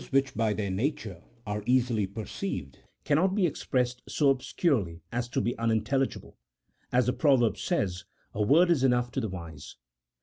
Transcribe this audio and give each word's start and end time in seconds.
113 0.01 0.17
which 0.19 0.35
by 0.35 0.51
their 0.51 0.71
nature 0.71 1.21
are 1.45 1.61
easily 1.67 2.07
perceived 2.07 2.79
cannot 3.03 3.35
be 3.35 3.45
ex 3.45 3.63
pressed 3.63 4.01
so 4.09 4.31
obscurely 4.31 5.03
as 5.11 5.29
to 5.29 5.39
be 5.39 5.55
unintelligible; 5.59 6.39
as 6.91 7.05
the 7.05 7.13
proverb 7.13 7.55
says," 7.55 8.05
a 8.33 8.41
word 8.41 8.71
is 8.71 8.83
enough 8.83 9.11
to 9.11 9.21
the 9.21 9.29
wise." 9.29 9.75